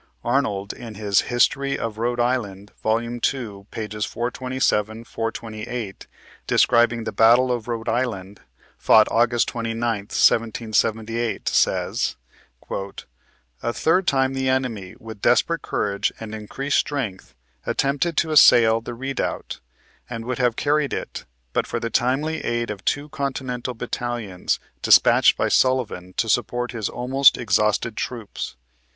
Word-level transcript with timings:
Arnold, 0.23 0.73
in 0.73 0.95
his" 0.95 1.21
History 1.31 1.77
of 1.77 1.99
Rhode 1.99 2.19
Island," 2.19 2.71
vol. 2.81 2.99
ii., 3.01 3.07
pp. 3.19 4.07
427, 4.07 5.03
428, 5.03 6.07
describing 6.47 7.03
the 7.03 7.11
"Battle 7.11 7.51
of 7.51 7.67
Rhode 7.67 7.87
Island," 7.87 8.39
fought 8.79 9.07
August 9.11 9.47
29th, 9.49 10.09
1778, 10.17 11.47
says: 11.47 12.15
"A 13.61 13.71
third 13.71 14.07
time 14.07 14.33
the 14.33 14.49
enemy, 14.49 14.95
with 14.99 15.21
desperate 15.21 15.61
courage 15.61 16.11
and 16.19 16.33
increased 16.33 16.79
strength, 16.79 17.35
attempted 17.67 18.17
to 18.17 18.31
assail 18.31 18.81
the 18.81 18.95
redoubt, 18.95 19.59
and 20.09 20.25
would 20.25 20.39
have 20.39 20.55
carried 20.55 20.93
it, 20.93 21.25
but 21.53 21.67
for 21.67 21.79
the 21.79 21.91
timely 21.91 22.43
aid 22.43 22.71
of 22.71 22.83
two 22.85 23.07
Continental 23.09 23.75
battalions 23.75 24.59
despatched 24.81 25.37
by 25.37 25.47
Sullivan 25.47 26.13
to 26.13 26.27
support 26.27 26.71
his 26.71 26.89
almost 26.89 27.37
exhausted 27.37 27.95
troops. 27.95 28.55